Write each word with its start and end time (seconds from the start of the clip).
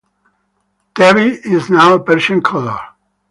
Tabby 0.95 1.27
is 1.45 1.69
not 1.69 1.93
a 1.93 2.03
Persian 2.03 2.41
color. 2.41 2.79